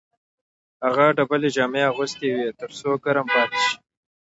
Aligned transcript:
هغه 0.85 1.05
ډبلې 1.17 1.49
جامې 1.55 1.81
اغوستې 1.91 2.27
وې 2.35 2.45
تر 2.59 2.69
څو 2.79 2.89
ګرم 3.03 3.25
پاتې 3.33 3.59
شي 3.65 3.75